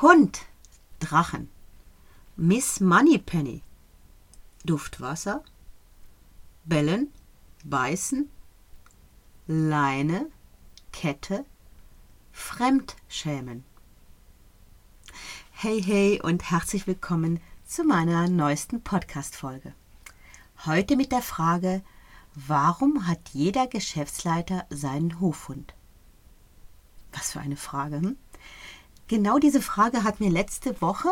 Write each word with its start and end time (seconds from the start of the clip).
Hund, 0.00 0.46
Drachen. 1.00 1.50
Miss 2.36 2.78
Moneypenny, 2.78 3.64
Duftwasser, 4.64 5.42
Bellen, 6.64 7.12
Beißen, 7.64 8.30
Leine, 9.48 10.30
Kette, 10.92 11.44
Fremdschämen. 12.30 13.64
Hey, 15.50 15.82
hey 15.82 16.22
und 16.22 16.48
herzlich 16.48 16.86
willkommen 16.86 17.40
zu 17.66 17.82
meiner 17.82 18.28
neuesten 18.28 18.80
Podcast-Folge. 18.84 19.74
Heute 20.64 20.94
mit 20.94 21.10
der 21.10 21.22
Frage, 21.22 21.82
warum 22.36 23.08
hat 23.08 23.30
jeder 23.30 23.66
Geschäftsleiter 23.66 24.64
seinen 24.70 25.18
Hofhund? 25.18 25.74
Was 27.12 27.32
für 27.32 27.40
eine 27.40 27.56
Frage, 27.56 27.96
hm? 27.96 28.16
Genau 29.08 29.38
diese 29.38 29.62
Frage 29.62 30.04
hat 30.04 30.20
mir 30.20 30.28
letzte 30.28 30.80
Woche 30.82 31.08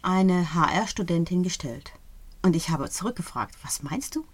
eine 0.00 0.54
HR-Studentin 0.54 1.42
gestellt. 1.42 1.92
Und 2.40 2.56
ich 2.56 2.70
habe 2.70 2.88
zurückgefragt, 2.88 3.54
was 3.62 3.82
meinst 3.82 4.16
du? 4.16 4.24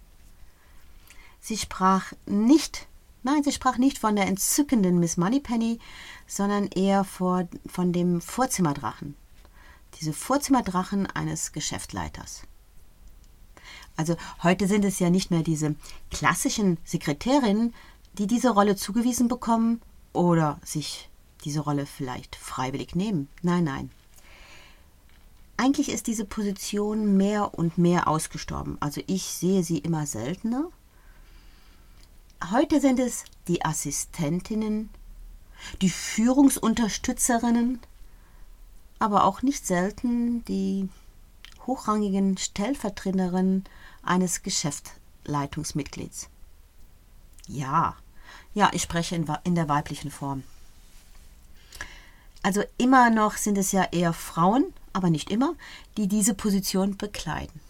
Sie 1.41 1.57
sprach 1.57 2.13
nicht, 2.25 2.87
nein, 3.23 3.43
sie 3.43 3.51
sprach 3.51 3.77
nicht 3.77 3.99
von 3.99 4.15
der 4.15 4.27
entzückenden 4.27 4.99
Miss 4.99 5.17
Moneypenny, 5.17 5.79
sondern 6.25 6.67
eher 6.67 7.03
vor, 7.03 7.49
von 7.67 7.91
dem 7.91 8.21
Vorzimmerdrachen. 8.21 9.15
Diese 9.99 10.13
Vorzimmerdrachen 10.13 11.05
eines 11.05 11.51
Geschäftsleiters. 11.51 12.43
Also 13.97 14.15
heute 14.41 14.67
sind 14.67 14.85
es 14.85 14.99
ja 14.99 15.09
nicht 15.09 15.31
mehr 15.31 15.43
diese 15.43 15.75
klassischen 16.11 16.77
Sekretärinnen, 16.85 17.73
die 18.13 18.27
diese 18.27 18.51
Rolle 18.51 18.77
zugewiesen 18.77 19.27
bekommen 19.27 19.81
oder 20.13 20.59
sich 20.63 21.10
diese 21.43 21.61
Rolle 21.61 21.85
vielleicht 21.85 22.35
freiwillig 22.35 22.95
nehmen. 22.95 23.27
Nein, 23.41 23.63
nein. 23.63 23.91
Eigentlich 25.57 25.89
ist 25.89 26.07
diese 26.07 26.25
Position 26.25 27.17
mehr 27.17 27.53
und 27.53 27.77
mehr 27.77 28.07
ausgestorben. 28.07 28.77
Also 28.79 29.01
ich 29.05 29.23
sehe 29.23 29.63
sie 29.63 29.77
immer 29.77 30.07
seltener. 30.07 30.69
Heute 32.49 32.81
sind 32.81 32.99
es 32.99 33.25
die 33.47 33.63
Assistentinnen, 33.63 34.89
die 35.81 35.91
Führungsunterstützerinnen, 35.91 37.79
aber 38.97 39.25
auch 39.25 39.43
nicht 39.43 39.67
selten 39.67 40.43
die 40.45 40.89
hochrangigen 41.67 42.37
Stellvertreterinnen 42.37 43.65
eines 44.01 44.41
Geschäftsleitungsmitglieds. 44.41 46.29
Ja, 47.47 47.95
ja, 48.53 48.69
ich 48.73 48.81
spreche 48.81 49.15
in, 49.15 49.31
in 49.43 49.55
der 49.55 49.69
weiblichen 49.69 50.11
Form. 50.11 50.43
Also 52.43 52.63
immer 52.77 53.09
noch 53.09 53.37
sind 53.37 53.57
es 53.57 53.71
ja 53.71 53.83
eher 53.91 54.13
Frauen, 54.13 54.73
aber 54.93 55.09
nicht 55.09 55.29
immer, 55.29 55.55
die 55.97 56.07
diese 56.07 56.33
Position 56.33 56.97
bekleiden. 56.97 57.61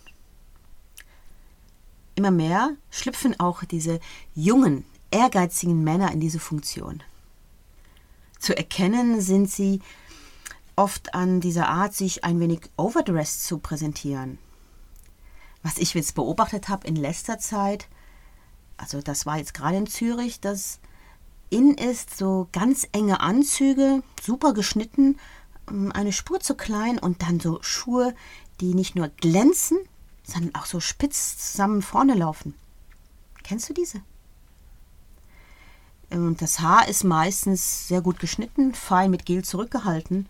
Immer 2.15 2.31
mehr 2.31 2.71
schlüpfen 2.89 3.39
auch 3.39 3.63
diese 3.63 3.99
jungen, 4.35 4.85
ehrgeizigen 5.11 5.83
Männer 5.83 6.11
in 6.11 6.19
diese 6.19 6.39
Funktion. 6.39 7.03
Zu 8.39 8.55
erkennen 8.57 9.21
sind 9.21 9.49
sie 9.49 9.81
oft 10.75 11.13
an 11.13 11.41
dieser 11.41 11.67
Art, 11.67 11.93
sich 11.93 12.23
ein 12.23 12.39
wenig 12.39 12.61
overdressed 12.77 13.43
zu 13.43 13.59
präsentieren. 13.59 14.39
Was 15.63 15.77
ich 15.77 15.93
jetzt 15.93 16.15
beobachtet 16.15 16.69
habe 16.69 16.87
in 16.87 16.95
letzter 16.95 17.37
Zeit, 17.37 17.87
also 18.77 19.01
das 19.01 19.25
war 19.25 19.37
jetzt 19.37 19.53
gerade 19.53 19.77
in 19.77 19.85
Zürich, 19.85 20.39
dass 20.39 20.79
in 21.51 21.75
ist 21.75 22.17
so 22.17 22.47
ganz 22.51 22.87
enge 22.93 23.19
Anzüge, 23.19 24.01
super 24.19 24.53
geschnitten, 24.53 25.19
ähm, 25.69 25.91
eine 25.91 26.13
Spur 26.13 26.39
zu 26.39 26.55
klein 26.55 26.97
und 26.97 27.21
dann 27.21 27.39
so 27.39 27.59
Schuhe, 27.61 28.15
die 28.59 28.73
nicht 28.73 28.95
nur 28.95 29.09
glänzen, 29.09 29.77
sondern 30.23 30.55
auch 30.55 30.65
so 30.65 30.79
spitz 30.79 31.37
zusammen 31.37 31.81
vorne 31.81 32.15
laufen. 32.15 32.55
Kennst 33.43 33.69
du 33.69 33.73
diese? 33.73 34.01
Und 36.09 36.41
das 36.41 36.59
Haar 36.59 36.87
ist 36.87 37.03
meistens 37.03 37.87
sehr 37.87 38.01
gut 38.01 38.19
geschnitten, 38.19 38.73
fein 38.73 39.11
mit 39.11 39.25
Gel 39.25 39.43
zurückgehalten. 39.43 40.27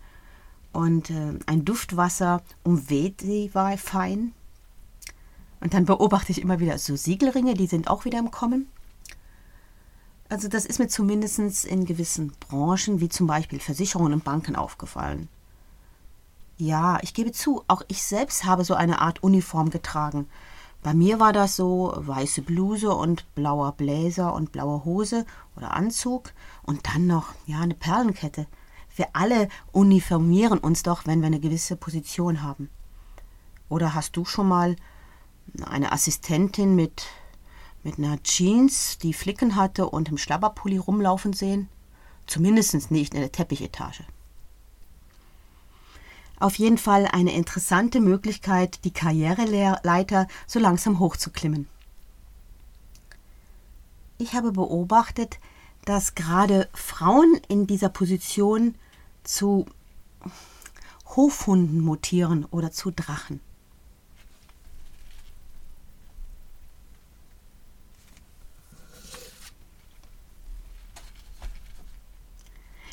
Und 0.72 1.10
äh, 1.10 1.38
ein 1.46 1.64
Duftwasser 1.64 2.42
umweht 2.62 3.20
sie 3.20 3.50
fein. 3.76 4.32
Und 5.60 5.74
dann 5.74 5.84
beobachte 5.84 6.32
ich 6.32 6.40
immer 6.40 6.58
wieder 6.58 6.78
so 6.78 6.96
Siegelringe, 6.96 7.54
die 7.54 7.66
sind 7.66 7.88
auch 7.88 8.04
wieder 8.04 8.18
im 8.18 8.30
Kommen. 8.30 8.68
Also 10.32 10.48
das 10.48 10.64
ist 10.64 10.78
mir 10.78 10.88
zumindest 10.88 11.66
in 11.66 11.84
gewissen 11.84 12.32
Branchen, 12.40 13.00
wie 13.00 13.10
zum 13.10 13.26
Beispiel 13.26 13.60
Versicherungen 13.60 14.14
und 14.14 14.24
Banken, 14.24 14.56
aufgefallen. 14.56 15.28
Ja, 16.56 16.98
ich 17.02 17.12
gebe 17.12 17.32
zu, 17.32 17.62
auch 17.68 17.82
ich 17.88 18.02
selbst 18.02 18.46
habe 18.46 18.64
so 18.64 18.72
eine 18.72 19.02
Art 19.02 19.22
Uniform 19.22 19.68
getragen. 19.68 20.26
Bei 20.82 20.94
mir 20.94 21.20
war 21.20 21.34
das 21.34 21.56
so 21.56 21.92
weiße 21.94 22.40
Bluse 22.40 22.94
und 22.94 23.26
blauer 23.34 23.72
Bläser 23.72 24.32
und 24.32 24.52
blaue 24.52 24.86
Hose 24.86 25.26
oder 25.54 25.74
Anzug 25.74 26.32
und 26.62 26.86
dann 26.86 27.06
noch, 27.06 27.34
ja, 27.44 27.60
eine 27.60 27.74
Perlenkette. 27.74 28.46
Wir 28.96 29.08
alle 29.12 29.50
uniformieren 29.70 30.60
uns 30.60 30.82
doch, 30.82 31.04
wenn 31.04 31.20
wir 31.20 31.26
eine 31.26 31.40
gewisse 31.40 31.76
Position 31.76 32.40
haben. 32.40 32.70
Oder 33.68 33.94
hast 33.94 34.16
du 34.16 34.24
schon 34.24 34.48
mal 34.48 34.76
eine 35.66 35.92
Assistentin 35.92 36.74
mit 36.74 37.04
mit 37.84 37.98
einer 37.98 38.22
Jeans, 38.22 38.98
die 38.98 39.12
Flicken 39.12 39.56
hatte 39.56 39.88
und 39.88 40.08
im 40.08 40.18
Schlabberpulli 40.18 40.78
rumlaufen 40.78 41.32
sehen? 41.32 41.68
Zumindest 42.26 42.90
nicht 42.90 43.14
in 43.14 43.20
der 43.20 43.32
Teppichetage. 43.32 44.04
Auf 46.38 46.56
jeden 46.56 46.78
Fall 46.78 47.06
eine 47.06 47.32
interessante 47.34 48.00
Möglichkeit, 48.00 48.84
die 48.84 48.90
Karriereleiter 48.90 50.26
so 50.46 50.58
langsam 50.58 50.98
hochzuklimmen. 50.98 51.68
Ich 54.18 54.34
habe 54.34 54.52
beobachtet, 54.52 55.38
dass 55.84 56.14
gerade 56.14 56.68
Frauen 56.72 57.40
in 57.48 57.66
dieser 57.66 57.88
Position 57.88 58.76
zu 59.24 59.66
Hofhunden 61.06 61.80
mutieren 61.80 62.44
oder 62.46 62.72
zu 62.72 62.90
Drachen. 62.90 63.40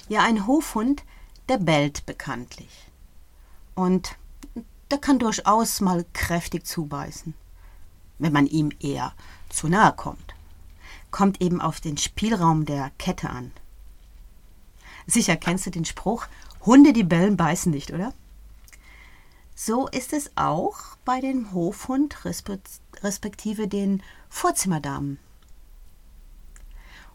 Ja, 0.10 0.24
ein 0.24 0.48
Hofhund, 0.48 1.04
der 1.50 1.60
bellt 1.60 2.06
bekanntlich. 2.08 2.88
Und 3.76 4.18
der 4.90 4.98
kann 4.98 5.20
durchaus 5.20 5.82
mal 5.82 6.04
kräftig 6.14 6.66
zubeißen, 6.66 7.36
wenn 8.18 8.34
man 8.34 8.48
ihm 8.48 8.72
eher 8.80 9.14
zu 9.50 9.68
nahe 9.68 9.94
kommt. 9.94 10.34
Kommt 11.12 11.42
eben 11.42 11.62
auf 11.62 11.80
den 11.80 11.98
Spielraum 11.98 12.66
der 12.66 12.92
Kette 12.98 13.30
an. 13.30 13.52
Sicher 15.06 15.38
kennst 15.38 15.68
du 15.68 15.70
den 15.70 15.86
Spruch, 15.86 16.26
Hunde, 16.66 16.92
die 16.92 17.04
bellen, 17.04 17.38
beißen 17.38 17.72
nicht, 17.72 17.92
oder? 17.92 18.14
So 19.56 19.88
ist 19.88 20.14
es 20.14 20.32
auch 20.36 20.98
bei 21.06 21.22
dem 21.22 21.52
Hofhund 21.52 22.26
respektive 23.04 23.68
den 23.68 24.02
Vorzimmerdamen. 24.30 25.20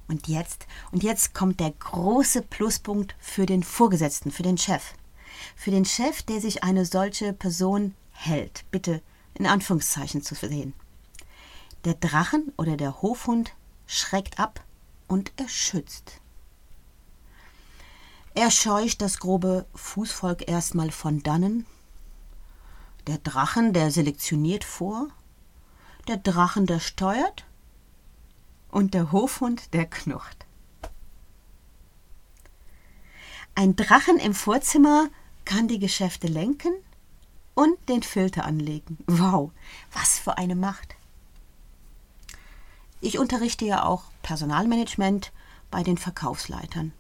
Und 0.08 0.28
jetzt, 0.28 0.66
und 0.92 1.02
jetzt 1.02 1.34
kommt 1.34 1.60
der 1.60 1.70
große 1.70 2.42
Pluspunkt 2.42 3.14
für 3.18 3.46
den 3.46 3.62
Vorgesetzten, 3.62 4.30
für 4.30 4.42
den 4.42 4.58
Chef. 4.58 4.94
Für 5.56 5.70
den 5.70 5.84
Chef, 5.84 6.22
der 6.22 6.40
sich 6.40 6.62
eine 6.62 6.84
solche 6.84 7.32
Person 7.32 7.94
hält. 8.12 8.64
Bitte 8.70 9.02
in 9.34 9.46
Anführungszeichen 9.46 10.22
zu 10.22 10.34
sehen. 10.34 10.74
Der 11.84 11.94
Drachen 11.94 12.52
oder 12.56 12.76
der 12.76 13.02
Hofhund 13.02 13.54
schreckt 13.86 14.38
ab 14.38 14.64
und 15.08 15.32
er 15.36 15.48
schützt. 15.48 16.20
Er 18.34 18.50
scheucht 18.50 19.00
das 19.00 19.18
grobe 19.18 19.66
Fußvolk 19.74 20.48
erstmal 20.48 20.90
von 20.90 21.22
dannen. 21.22 21.66
Der 23.06 23.18
Drachen, 23.18 23.72
der 23.72 23.90
selektioniert 23.90 24.64
vor. 24.64 25.08
Der 26.08 26.16
Drachen, 26.16 26.66
der 26.66 26.80
steuert 26.80 27.44
und 28.74 28.92
der 28.92 29.12
Hofhund, 29.12 29.72
der 29.72 29.86
knurrt. 29.86 30.46
Ein 33.54 33.76
Drachen 33.76 34.18
im 34.18 34.34
Vorzimmer 34.34 35.08
kann 35.44 35.68
die 35.68 35.78
Geschäfte 35.78 36.26
lenken 36.26 36.72
und 37.54 37.76
den 37.88 38.02
Filter 38.02 38.44
anlegen. 38.44 38.98
Wow, 39.06 39.52
was 39.92 40.18
für 40.18 40.38
eine 40.38 40.56
Macht. 40.56 40.96
Ich 43.00 43.18
unterrichte 43.18 43.64
ja 43.64 43.84
auch 43.84 44.04
Personalmanagement 44.22 45.30
bei 45.70 45.84
den 45.84 45.96
Verkaufsleitern. 45.96 46.92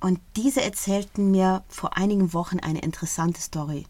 Und 0.00 0.20
diese 0.36 0.60
erzählten 0.60 1.30
mir 1.30 1.64
vor 1.68 1.96
einigen 1.96 2.34
Wochen 2.34 2.60
eine 2.60 2.80
interessante 2.80 3.40
Story. 3.40 3.86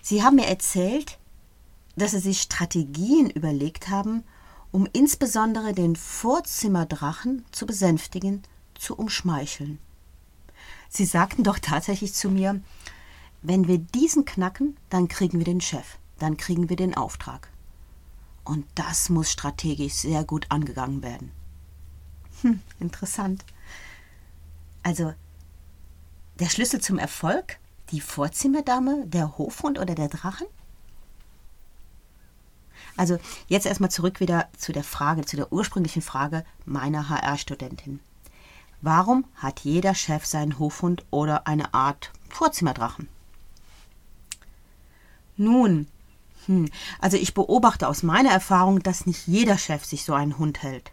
Sie 0.00 0.22
haben 0.22 0.36
mir 0.36 0.46
erzählt, 0.46 1.18
dass 1.96 2.12
sie 2.12 2.20
sich 2.20 2.40
Strategien 2.40 3.28
überlegt 3.28 3.88
haben, 3.88 4.22
um 4.72 4.88
insbesondere 4.92 5.74
den 5.74 5.96
Vorzimmerdrachen 5.96 7.44
zu 7.52 7.66
besänftigen, 7.66 8.42
zu 8.74 8.96
umschmeicheln. 8.96 9.78
Sie 10.88 11.04
sagten 11.04 11.44
doch 11.44 11.58
tatsächlich 11.58 12.14
zu 12.14 12.30
mir, 12.30 12.60
wenn 13.42 13.68
wir 13.68 13.78
diesen 13.78 14.24
knacken, 14.24 14.76
dann 14.88 15.08
kriegen 15.08 15.38
wir 15.38 15.44
den 15.44 15.60
Chef, 15.60 15.98
dann 16.18 16.36
kriegen 16.36 16.68
wir 16.68 16.76
den 16.76 16.96
Auftrag. 16.96 17.48
Und 18.44 18.66
das 18.74 19.08
muss 19.08 19.30
strategisch 19.30 19.94
sehr 19.94 20.24
gut 20.24 20.46
angegangen 20.48 21.02
werden. 21.02 21.30
Hm, 22.40 22.60
interessant. 22.80 23.44
Also, 24.82 25.12
der 26.40 26.48
Schlüssel 26.48 26.80
zum 26.80 26.98
Erfolg? 26.98 27.58
Die 27.90 28.00
Vorzimmerdame, 28.00 29.06
der 29.06 29.38
Hofhund 29.38 29.78
oder 29.78 29.94
der 29.94 30.08
Drachen? 30.08 30.46
Also 32.96 33.18
jetzt 33.46 33.66
erstmal 33.66 33.90
zurück 33.90 34.20
wieder 34.20 34.48
zu 34.56 34.72
der 34.72 34.84
Frage, 34.84 35.24
zu 35.24 35.36
der 35.36 35.52
ursprünglichen 35.52 36.02
Frage 36.02 36.44
meiner 36.64 37.08
HR-Studentin. 37.08 38.00
Warum 38.80 39.24
hat 39.36 39.60
jeder 39.60 39.94
Chef 39.94 40.26
seinen 40.26 40.58
Hofhund 40.58 41.04
oder 41.10 41.46
eine 41.46 41.72
Art 41.72 42.10
Vorzimmerdrachen? 42.28 43.08
Nun, 45.36 45.86
hm, 46.46 46.68
also 47.00 47.16
ich 47.16 47.34
beobachte 47.34 47.88
aus 47.88 48.02
meiner 48.02 48.30
Erfahrung, 48.30 48.80
dass 48.80 49.06
nicht 49.06 49.26
jeder 49.26 49.58
Chef 49.58 49.84
sich 49.84 50.04
so 50.04 50.14
einen 50.14 50.38
Hund 50.38 50.62
hält. 50.62 50.90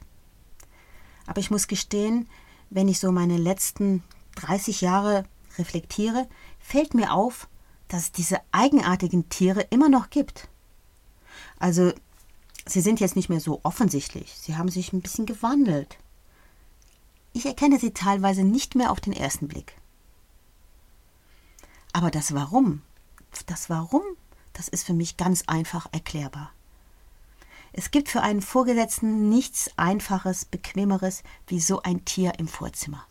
Aber 1.26 1.40
ich 1.40 1.52
muss 1.52 1.68
gestehen, 1.68 2.28
wenn 2.70 2.88
ich 2.88 3.00
so 3.00 3.12
meine 3.12 3.38
letzten 3.38 4.04
30 4.36 4.82
Jahre 4.82 5.26
reflektiere, 5.58 6.28
fällt 6.60 6.94
mir 6.94 7.14
auf, 7.14 7.48
dass 7.88 8.04
es 8.04 8.12
diese 8.12 8.40
eigenartigen 8.52 9.30
Tiere 9.30 9.62
immer 9.62 9.90
noch 9.90 10.10
gibt. 10.10 10.49
Also, 11.60 11.94
sie 12.66 12.82
sind 12.82 13.00
jetzt 13.00 13.16
nicht 13.16 13.30
mehr 13.30 13.40
so 13.40 13.60
offensichtlich. 13.64 14.34
Sie 14.34 14.56
haben 14.56 14.70
sich 14.70 14.94
ein 14.94 15.02
bisschen 15.02 15.26
gewandelt. 15.26 15.98
Ich 17.34 17.46
erkenne 17.46 17.80
sie 17.80 17.92
teilweise 17.92 18.44
nicht 18.44 18.76
mehr 18.76 18.92
auf 18.92 19.00
den 19.00 19.14
ersten 19.14 19.48
Blick. 19.48 19.74
Aber 21.94 22.12
das 22.12 22.34
Warum, 22.34 22.82
das 23.46 23.70
Warum, 23.70 24.04
das 24.54 24.68
ist 24.68 24.86
für 24.86 24.94
mich 24.94 25.18
ganz 25.18 25.44
einfach 25.48 25.88
erklärbar. 25.92 26.52
Es 27.72 27.92
gibt 27.92 28.10
für 28.10 28.22
einen 28.22 28.42
Vorgesetzten 28.42 29.30
nichts 29.30 29.72
Einfaches, 29.78 30.46
Bequemeres 30.46 31.24
wie 31.48 31.60
so 31.60 31.82
ein 31.84 32.04
Tier 32.04 32.40
im 32.40 32.48
Vorzimmer. 32.48 33.06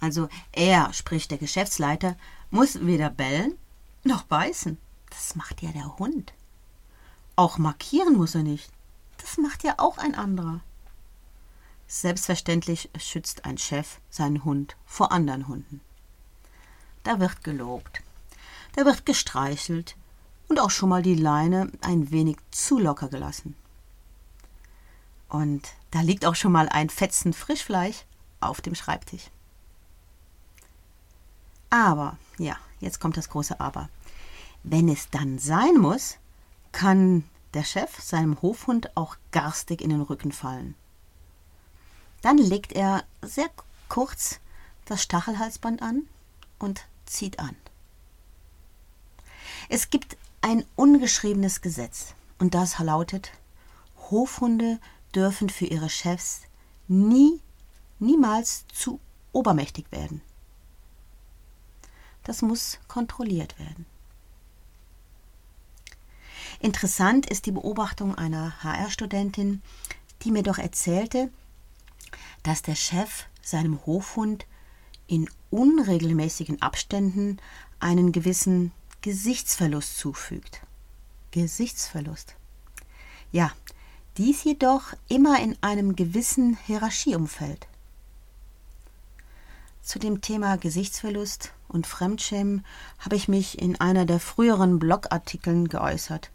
Also 0.00 0.28
er, 0.52 0.92
sprich 0.92 1.28
der 1.28 1.38
Geschäftsleiter, 1.38 2.16
muss 2.50 2.84
weder 2.84 3.10
bellen 3.10 3.56
noch 4.02 4.22
beißen. 4.22 4.78
Das 5.10 5.36
macht 5.36 5.62
ja 5.62 5.70
der 5.72 5.98
Hund. 5.98 6.32
Auch 7.36 7.58
markieren 7.58 8.16
muss 8.16 8.34
er 8.34 8.42
nicht. 8.42 8.70
Das 9.18 9.36
macht 9.36 9.62
ja 9.62 9.74
auch 9.78 9.98
ein 9.98 10.14
anderer. 10.14 10.60
Selbstverständlich 11.86 12.88
schützt 12.98 13.44
ein 13.44 13.58
Chef 13.58 13.98
seinen 14.10 14.44
Hund 14.44 14.76
vor 14.86 15.12
anderen 15.12 15.48
Hunden. 15.48 15.80
Da 17.02 17.18
wird 17.18 17.42
gelobt, 17.42 18.02
da 18.76 18.84
wird 18.84 19.06
gestreichelt 19.06 19.96
und 20.48 20.60
auch 20.60 20.70
schon 20.70 20.88
mal 20.88 21.02
die 21.02 21.14
Leine 21.14 21.70
ein 21.80 22.10
wenig 22.10 22.36
zu 22.50 22.78
locker 22.78 23.08
gelassen. 23.08 23.56
Und 25.28 25.68
da 25.90 26.00
liegt 26.00 26.24
auch 26.26 26.34
schon 26.34 26.52
mal 26.52 26.68
ein 26.68 26.90
Fetzen 26.90 27.32
Frischfleisch 27.32 28.04
auf 28.40 28.60
dem 28.60 28.74
Schreibtisch. 28.74 29.30
Aber, 31.70 32.18
ja, 32.38 32.56
jetzt 32.80 33.00
kommt 33.00 33.16
das 33.16 33.28
große 33.30 33.60
Aber. 33.60 33.88
Wenn 34.62 34.88
es 34.88 35.08
dann 35.10 35.38
sein 35.38 35.78
muss, 35.78 36.18
kann 36.72 37.24
der 37.54 37.64
Chef 37.64 38.00
seinem 38.00 38.40
Hofhund 38.42 38.96
auch 38.96 39.16
garstig 39.32 39.80
in 39.80 39.90
den 39.90 40.02
Rücken 40.02 40.32
fallen. 40.32 40.74
Dann 42.22 42.38
legt 42.38 42.72
er 42.72 43.04
sehr 43.22 43.48
kurz 43.88 44.40
das 44.84 45.02
Stachelhalsband 45.02 45.82
an 45.82 46.02
und 46.58 46.84
zieht 47.06 47.38
an. 47.38 47.56
Es 49.68 49.90
gibt 49.90 50.16
ein 50.42 50.64
ungeschriebenes 50.76 51.60
Gesetz 51.60 52.14
und 52.38 52.54
das 52.54 52.78
lautet, 52.78 53.30
Hofhunde 54.10 54.78
dürfen 55.14 55.48
für 55.48 55.66
ihre 55.66 55.88
Chefs 55.88 56.42
nie, 56.88 57.40
niemals 57.98 58.64
zu 58.72 59.00
obermächtig 59.32 59.90
werden. 59.90 60.22
Das 62.24 62.42
muss 62.42 62.78
kontrolliert 62.88 63.58
werden. 63.58 63.86
Interessant 66.60 67.26
ist 67.26 67.46
die 67.46 67.52
Beobachtung 67.52 68.14
einer 68.14 68.62
HR-Studentin, 68.62 69.62
die 70.22 70.30
mir 70.30 70.42
doch 70.42 70.58
erzählte, 70.58 71.30
dass 72.42 72.62
der 72.62 72.74
Chef 72.74 73.24
seinem 73.42 73.84
Hofhund 73.86 74.46
in 75.06 75.28
unregelmäßigen 75.50 76.60
Abständen 76.60 77.38
einen 77.80 78.12
gewissen 78.12 78.72
Gesichtsverlust 79.00 79.96
zufügt. 79.96 80.60
Gesichtsverlust. 81.30 82.36
Ja, 83.32 83.52
dies 84.16 84.44
jedoch 84.44 84.92
immer 85.08 85.40
in 85.40 85.56
einem 85.62 85.96
gewissen 85.96 86.58
Hierarchieumfeld. 86.66 87.66
Zu 89.82 89.98
dem 89.98 90.20
Thema 90.20 90.58
Gesichtsverlust 90.58 91.52
und 91.70 91.86
Fremdschämen 91.86 92.64
habe 92.98 93.16
ich 93.16 93.28
mich 93.28 93.60
in 93.60 93.80
einer 93.80 94.04
der 94.04 94.20
früheren 94.20 94.78
Blogartikeln 94.78 95.68
geäußert. 95.68 96.30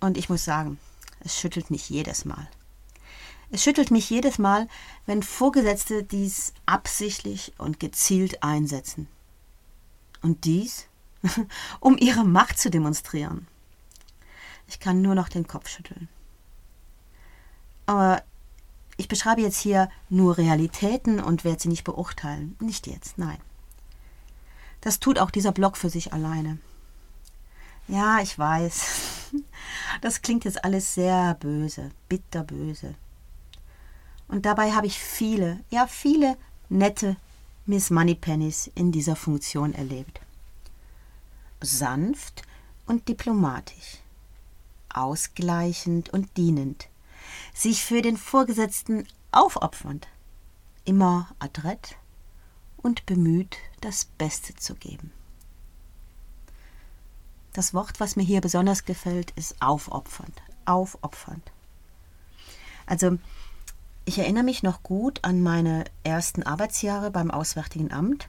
Und 0.00 0.16
ich 0.16 0.28
muss 0.28 0.44
sagen, 0.44 0.78
es 1.20 1.38
schüttelt 1.38 1.70
mich 1.70 1.88
jedes 1.88 2.24
Mal. 2.24 2.48
Es 3.50 3.62
schüttelt 3.62 3.90
mich 3.90 4.08
jedes 4.08 4.38
Mal, 4.38 4.66
wenn 5.04 5.22
Vorgesetzte 5.22 6.02
dies 6.02 6.54
absichtlich 6.64 7.52
und 7.58 7.78
gezielt 7.78 8.42
einsetzen. 8.42 9.08
Und 10.22 10.44
dies, 10.44 10.86
um 11.80 11.98
ihre 11.98 12.24
Macht 12.24 12.58
zu 12.58 12.70
demonstrieren. 12.70 13.46
Ich 14.68 14.80
kann 14.80 15.02
nur 15.02 15.14
noch 15.14 15.28
den 15.28 15.46
Kopf 15.46 15.68
schütteln. 15.68 16.08
Aber 17.84 18.22
ich 18.96 19.08
beschreibe 19.08 19.42
jetzt 19.42 19.58
hier 19.58 19.90
nur 20.08 20.38
Realitäten 20.38 21.20
und 21.20 21.44
werde 21.44 21.60
sie 21.60 21.68
nicht 21.68 21.84
beurteilen. 21.84 22.56
Nicht 22.60 22.86
jetzt, 22.86 23.18
nein. 23.18 23.38
Das 24.82 25.00
tut 25.00 25.18
auch 25.18 25.30
dieser 25.30 25.52
Blog 25.52 25.76
für 25.76 25.88
sich 25.88 26.12
alleine. 26.12 26.58
Ja, 27.88 28.20
ich 28.20 28.38
weiß. 28.38 29.30
Das 30.02 30.20
klingt 30.20 30.44
jetzt 30.44 30.62
alles 30.64 30.94
sehr 30.94 31.34
böse, 31.34 31.90
bitterböse. 32.08 32.94
Und 34.28 34.44
dabei 34.44 34.72
habe 34.72 34.86
ich 34.86 34.98
viele, 34.98 35.60
ja 35.70 35.86
viele 35.86 36.36
nette 36.68 37.16
Miss 37.64 37.90
Moneypennies 37.90 38.70
in 38.74 38.92
dieser 38.92 39.16
Funktion 39.16 39.72
erlebt. 39.74 40.20
Sanft 41.60 42.42
und 42.86 43.08
diplomatisch, 43.08 44.00
ausgleichend 44.92 46.10
und 46.10 46.36
dienend, 46.36 46.88
sich 47.54 47.84
für 47.84 48.02
den 48.02 48.16
Vorgesetzten 48.18 49.06
aufopfernd, 49.30 50.08
immer 50.84 51.28
adrett 51.38 51.96
und 52.82 53.06
bemüht, 53.06 53.56
das 53.80 54.04
Beste 54.04 54.54
zu 54.56 54.74
geben. 54.74 55.12
Das 57.52 57.74
Wort, 57.74 58.00
was 58.00 58.16
mir 58.16 58.22
hier 58.22 58.40
besonders 58.40 58.84
gefällt, 58.84 59.30
ist 59.32 59.60
aufopfernd. 59.60 60.42
Aufopfernd. 60.64 61.50
Also, 62.86 63.18
ich 64.04 64.18
erinnere 64.18 64.42
mich 64.42 64.62
noch 64.62 64.82
gut 64.82 65.20
an 65.22 65.42
meine 65.42 65.84
ersten 66.02 66.42
Arbeitsjahre 66.42 67.10
beim 67.10 67.30
Auswärtigen 67.30 67.92
Amt 67.92 68.28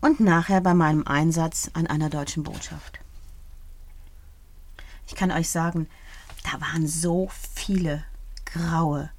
und 0.00 0.20
nachher 0.20 0.60
bei 0.60 0.74
meinem 0.74 1.06
Einsatz 1.06 1.70
an 1.72 1.86
einer 1.86 2.10
deutschen 2.10 2.42
Botschaft. 2.42 3.00
Ich 5.06 5.14
kann 5.14 5.30
euch 5.30 5.48
sagen, 5.48 5.88
da 6.44 6.60
waren 6.60 6.86
so 6.86 7.30
viele 7.54 8.04
graue, 8.44 9.10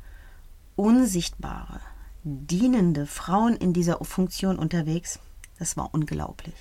unsichtbare, 0.76 1.80
dienende 2.24 3.06
Frauen 3.06 3.56
in 3.56 3.74
dieser 3.74 4.04
Funktion 4.04 4.58
unterwegs. 4.58 5.20
Das 5.60 5.78
war 5.78 5.90
unglaublich. 5.94 6.56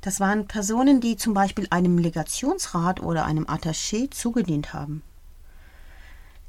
Das 0.00 0.20
waren 0.20 0.46
Personen, 0.46 1.00
die 1.00 1.16
zum 1.16 1.32
Beispiel 1.32 1.66
einem 1.70 1.98
Legationsrat 1.98 3.00
oder 3.00 3.24
einem 3.24 3.46
Attaché 3.46 4.10
zugedient 4.10 4.74
haben. 4.74 5.02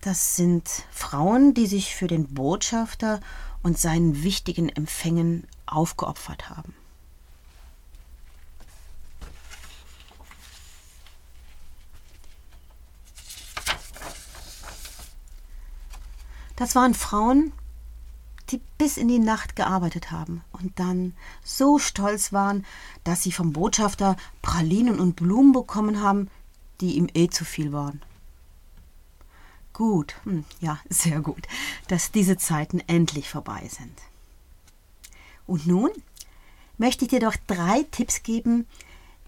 Das 0.02 0.36
sind 0.36 0.68
Frauen, 0.92 1.54
die 1.54 1.66
sich 1.66 1.96
für 1.96 2.08
den 2.08 2.34
Botschafter 2.34 3.22
und 3.64 3.80
seinen 3.80 4.24
wichtigen 4.24 4.70
Empfängen 4.70 5.48
aufgeopfert 5.66 6.50
haben. 6.50 6.76
Das 16.56 16.76
waren 16.76 16.94
Frauen, 16.94 17.52
die 18.50 18.62
bis 18.78 18.98
in 18.98 19.08
die 19.08 19.20
Nacht 19.20 19.56
gearbeitet 19.56 20.12
haben 20.12 20.44
und 20.52 20.80
dann 20.80 21.14
so 21.44 21.80
stolz 21.80 22.32
waren, 22.32 22.66
dass 23.04 23.24
sie 23.24 23.32
vom 23.32 23.54
Botschafter 23.54 24.16
Pralinen 24.42 25.00
und 25.00 25.16
Blumen 25.16 25.52
bekommen 25.52 26.02
haben, 26.02 26.30
die 26.82 26.96
ihm 26.96 27.08
eh 27.14 27.28
zu 27.30 27.44
viel 27.44 27.72
waren. 27.72 28.02
Gut, 29.74 30.16
hm, 30.24 30.46
ja, 30.62 30.80
sehr 30.90 31.22
gut, 31.22 31.48
dass 31.88 32.12
diese 32.12 32.38
Zeiten 32.38 32.80
endlich 32.88 33.30
vorbei 33.30 33.68
sind. 33.70 34.02
Und 35.48 35.68
nun 35.68 35.90
möchte 36.78 37.06
ich 37.06 37.10
dir 37.10 37.20
doch 37.20 37.36
drei 37.48 37.84
Tipps 37.92 38.24
geben, 38.24 38.68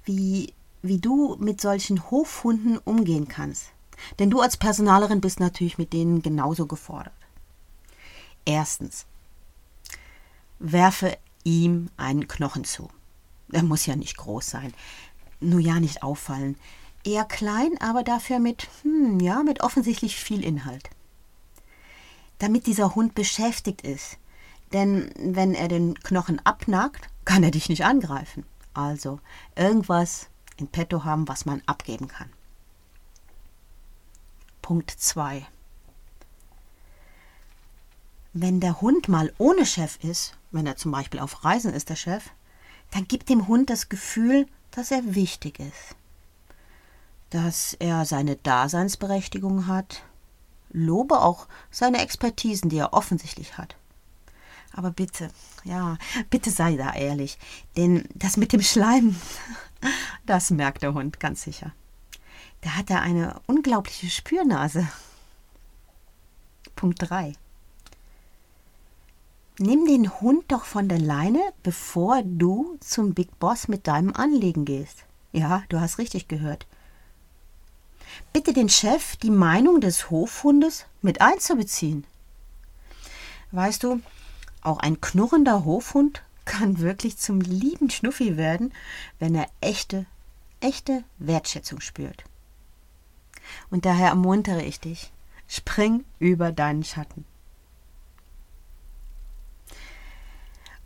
wie, 0.06 0.54
wie 0.82 1.00
du 1.00 1.36
mit 1.40 1.60
solchen 1.60 2.10
Hofhunden 2.10 2.78
umgehen 2.78 3.28
kannst. 3.28 3.72
Denn 4.20 4.30
du 4.30 4.42
als 4.42 4.58
Personalerin 4.58 5.22
bist 5.22 5.40
natürlich 5.40 5.78
mit 5.78 5.94
denen 5.94 6.22
genauso 6.22 6.66
gefordert. 6.66 7.14
Erstens, 8.46 9.06
werfe 10.60 11.18
ihm 11.44 11.90
einen 11.98 12.28
Knochen 12.28 12.64
zu. 12.64 12.90
Er 13.52 13.64
muss 13.64 13.86
ja 13.86 13.96
nicht 13.96 14.18
groß 14.18 14.50
sein, 14.50 14.74
nur 15.40 15.60
ja 15.60 15.80
nicht 15.80 16.04
auffallen. 16.04 16.58
Eher 17.04 17.26
klein, 17.26 17.72
aber 17.80 18.04
dafür 18.04 18.40
mit, 18.40 18.68
hm, 18.82 19.20
ja, 19.20 19.44
mit 19.44 19.62
offensichtlich 19.62 20.18
viel 20.18 20.44
Inhalt. 20.44 20.90
Damit 22.40 22.68
dieser 22.68 22.96
Hund 22.96 23.16
beschäftigt 23.16 23.82
ist. 23.82 24.18
Denn 24.74 25.12
wenn 25.18 25.54
er 25.54 25.70
den 25.70 25.96
Knochen 25.96 26.46
abnagt, 26.46 27.10
kann 27.24 27.44
er 27.44 27.52
dich 27.52 27.70
nicht 27.70 27.86
angreifen. 27.86 28.46
Also 28.74 29.20
irgendwas 29.56 30.30
in 30.58 30.68
petto 30.68 31.04
haben, 31.04 31.28
was 31.28 31.46
man 31.46 31.62
abgeben 31.66 32.08
kann. 32.08 32.30
Punkt 34.68 34.92
2. 34.92 35.48
Wenn 38.34 38.60
der 38.60 38.82
Hund 38.82 39.08
mal 39.08 39.32
ohne 39.38 39.66
Chef 39.66 39.98
ist, 40.04 40.38
wenn 40.52 40.68
er 40.68 40.76
zum 40.76 40.92
Beispiel 40.92 41.22
auf 41.22 41.46
Reisen 41.46 41.74
ist, 41.74 41.88
der 41.88 41.96
Chef, 41.96 42.32
dann 42.92 43.08
gibt 43.08 43.30
dem 43.30 43.48
Hund 43.48 43.70
das 43.70 43.88
Gefühl, 43.88 44.46
dass 44.72 44.92
er 44.92 45.16
wichtig 45.16 45.62
ist, 45.62 45.96
dass 47.30 47.76
er 47.76 48.04
seine 48.04 48.36
Daseinsberechtigung 48.36 49.68
hat, 49.68 50.04
lobe 50.74 51.22
auch 51.22 51.48
seine 51.72 52.02
Expertisen, 52.02 52.70
die 52.70 52.80
er 52.80 52.92
offensichtlich 52.92 53.58
hat. 53.58 53.78
Aber 54.74 54.92
bitte, 54.92 55.30
ja, 55.64 55.98
bitte 56.30 56.52
sei 56.52 56.76
da 56.76 56.94
ehrlich, 56.94 57.40
denn 57.78 58.04
das 58.16 58.36
mit 58.36 58.52
dem 58.52 58.62
Schleim, 58.62 59.16
das 60.26 60.52
merkt 60.52 60.84
der 60.84 60.94
Hund 60.94 61.22
ganz 61.22 61.44
sicher. 61.44 61.72
Da 62.62 62.72
hat 62.72 62.90
er 62.90 63.02
eine 63.02 63.40
unglaubliche 63.46 64.10
Spürnase. 64.10 64.88
Punkt 66.76 67.10
3. 67.10 67.34
Nimm 69.60 69.86
den 69.88 70.22
Hund 70.22 70.46
doch 70.50 70.66
von 70.66 70.88
der 70.88 71.00
Leine, 71.00 71.42
bevor 71.64 72.22
du 72.24 72.78
zum 72.80 73.16
Big 73.16 73.40
Boss 73.40 73.68
mit 73.68 73.88
deinem 73.88 74.14
Anliegen 74.14 74.66
gehst. 74.66 75.06
Ja, 75.32 75.64
du 75.70 75.80
hast 75.80 75.98
richtig 75.98 76.28
gehört. 76.28 76.68
Bitte 78.34 78.54
den 78.54 78.70
Chef, 78.70 79.16
die 79.18 79.32
Meinung 79.32 79.82
des 79.82 80.10
Hofhundes 80.10 80.86
mit 81.02 81.22
einzubeziehen. 81.22 82.06
Weißt 83.52 83.84
du, 83.84 84.02
auch 84.62 84.80
ein 84.80 85.02
knurrender 85.02 85.66
Hofhund 85.66 86.22
kann 86.46 86.80
wirklich 86.80 87.18
zum 87.18 87.42
lieben 87.42 87.90
Schnuffi 87.90 88.38
werden, 88.38 88.74
wenn 89.20 89.36
er 89.36 89.48
echte, 89.60 90.06
echte 90.60 91.04
Wertschätzung 91.18 91.82
spürt. 91.82 92.24
Und 93.70 93.86
daher 93.86 94.10
ermuntere 94.10 94.64
ich 94.64 94.80
dich, 94.80 95.12
spring 95.48 96.04
über 96.20 96.52
deinen 96.52 96.84
Schatten. 96.84 97.26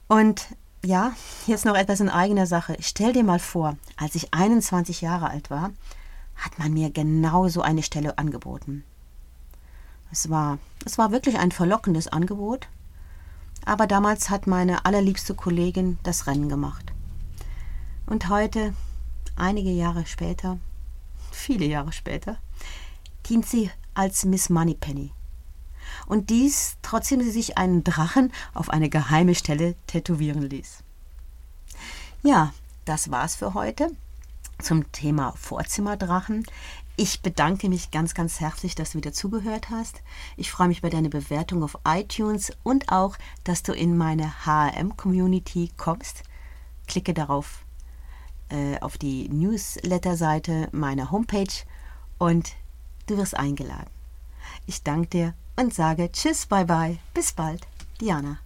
Und 0.08 0.48
ja, 0.84 1.14
jetzt 1.48 1.66
noch 1.66 1.76
etwas 1.76 2.00
in 2.00 2.10
eigener 2.10 2.48
Sache. 2.48 2.76
Stell 2.80 3.14
dir 3.14 3.24
mal 3.24 3.40
vor, 3.40 3.78
als 3.98 4.16
ich 4.16 4.34
21 4.34 5.02
Jahre 5.02 5.30
alt 5.30 5.50
war, 5.50 5.72
hat 6.36 6.58
man 6.58 6.74
mir 6.74 6.90
genau 6.90 7.48
so 7.48 7.62
eine 7.62 7.84
Stelle 7.84 8.18
angeboten. 8.18 8.84
Es 10.12 10.30
war, 10.30 10.58
es 10.86 10.98
war 10.98 11.12
wirklich 11.12 11.38
ein 11.38 11.52
verlockendes 11.52 12.08
Angebot, 12.08 12.68
aber 13.64 13.88
damals 13.88 14.30
hat 14.30 14.48
meine 14.48 14.86
allerliebste 14.86 15.36
Kollegin 15.36 16.00
das 16.04 16.28
Rennen 16.28 16.50
gemacht. 16.50 16.92
Und 18.08 18.28
heute, 18.28 18.74
einige 19.38 19.70
Jahre 19.70 20.06
später, 20.06 20.58
viele 21.42 21.66
Jahre 21.66 21.92
später, 21.92 22.38
dient 23.28 23.46
sie 23.46 23.70
als 23.94 24.26
Miss 24.26 24.50
Moneypenny 24.50 25.12
und 26.06 26.30
dies, 26.30 26.78
trotzdem 26.82 27.22
sie 27.22 27.32
sich 27.32 27.58
einen 27.58 27.84
Drachen 27.84 28.32
auf 28.54 28.70
eine 28.70 28.90
geheime 28.90 29.36
Stelle 29.36 29.76
tätowieren 29.88 30.44
ließ. 30.44 30.84
Ja, 32.24 32.54
das 32.86 33.12
war's 33.12 33.36
für 33.36 33.54
heute 33.54 33.90
zum 34.60 34.92
Thema 34.92 35.34
Vorzimmerdrachen. 35.38 36.46
Ich 36.98 37.22
bedanke 37.22 37.68
mich 37.68 37.90
ganz, 37.90 38.14
ganz 38.14 38.40
herzlich, 38.40 38.76
dass 38.76 38.92
du 38.92 39.00
wieder 39.00 39.14
zugehört 39.14 39.70
hast. 39.70 40.02
Ich 40.38 40.52
freue 40.52 40.68
mich 40.68 40.80
über 40.80 40.90
deine 40.90 41.10
Bewertung 41.10 41.64
auf 41.64 41.78
iTunes 41.88 42.52
und 42.64 42.92
auch, 42.92 43.18
dass 43.44 43.64
du 43.64 43.74
in 43.74 43.98
meine 43.98 44.46
HRM-Community 44.46 45.72
kommst. 45.78 46.24
Klicke 46.88 47.14
darauf 47.14 47.64
äh, 48.52 48.80
auf 48.80 48.98
die 48.98 49.30
Newsletter-Seite 49.30 50.70
meiner 50.72 51.12
Homepage 51.12 51.66
und 52.18 52.52
du 53.08 53.18
wirst 53.18 53.36
eingeladen. 53.36 53.90
Ich 54.66 54.84
danke 54.84 55.08
dir 55.08 55.34
und 55.56 55.74
sage 55.74 56.12
Tschüss, 56.12 56.46
bye 56.46 56.66
bye, 56.66 56.98
bis 57.14 57.32
bald, 57.32 57.68
Diana. 58.00 58.40